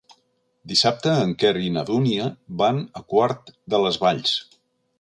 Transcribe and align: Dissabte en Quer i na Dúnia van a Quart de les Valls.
Dissabte 0.71 1.11
en 1.25 1.35
Quer 1.43 1.51
i 1.65 1.69
na 1.75 1.83
Dúnia 1.91 2.29
van 2.63 2.81
a 3.03 3.07
Quart 3.15 3.55
de 3.75 3.85
les 3.85 4.05
Valls. 4.07 4.37